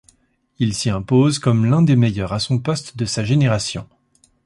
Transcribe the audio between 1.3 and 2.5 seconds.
comme l’un des meilleurs à